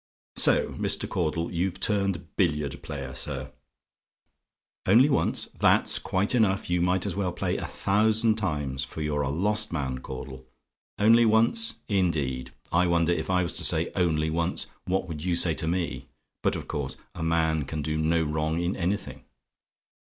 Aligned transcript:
"So, 0.37 0.69
Mr. 0.69 1.07
Caudle 1.07 1.53
you've 1.53 1.79
turned 1.79 2.35
billiard 2.35 2.81
player, 2.81 3.13
sir. 3.13 3.51
"ONLY 4.87 5.09
ONCE? 5.11 5.49
"That's 5.59 5.99
quite 5.99 6.33
enough: 6.33 6.71
you 6.71 6.81
might 6.81 7.05
as 7.05 7.15
well 7.15 7.31
play 7.31 7.57
a 7.57 7.67
thousand 7.67 8.33
times; 8.37 8.83
for 8.83 9.03
you're 9.03 9.21
a 9.21 9.29
lost 9.29 9.71
man, 9.71 9.99
Caudle. 9.99 10.47
Only 10.97 11.27
once, 11.27 11.75
indeed! 11.87 12.51
I 12.71 12.87
wonder, 12.87 13.11
if 13.13 13.29
I 13.29 13.43
was 13.43 13.53
to 13.53 13.63
say 13.63 13.91
'Only 13.95 14.31
once,' 14.31 14.65
what 14.85 15.07
would 15.07 15.23
you 15.23 15.35
say 15.35 15.53
to 15.53 15.67
me? 15.67 16.07
But, 16.41 16.55
of 16.55 16.67
course, 16.67 16.97
a 17.13 17.21
man 17.21 17.65
can 17.65 17.83
do 17.83 17.95
no 17.95 18.23
wrong 18.23 18.59
in 18.59 18.75
anything. 18.75 19.23